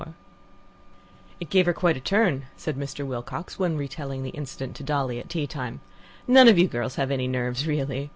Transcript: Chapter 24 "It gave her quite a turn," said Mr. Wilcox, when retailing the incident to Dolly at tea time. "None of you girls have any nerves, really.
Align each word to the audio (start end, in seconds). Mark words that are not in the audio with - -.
Chapter 0.01 0.07
24 1.37 1.37
"It 1.41 1.49
gave 1.51 1.65
her 1.67 1.73
quite 1.73 1.95
a 1.97 1.99
turn," 1.99 2.45
said 2.57 2.75
Mr. 2.75 3.05
Wilcox, 3.05 3.59
when 3.59 3.77
retailing 3.77 4.23
the 4.23 4.31
incident 4.31 4.75
to 4.77 4.83
Dolly 4.83 5.19
at 5.19 5.29
tea 5.29 5.45
time. 5.45 5.79
"None 6.27 6.47
of 6.47 6.57
you 6.57 6.67
girls 6.67 6.95
have 6.95 7.11
any 7.11 7.27
nerves, 7.27 7.67
really. 7.67 8.09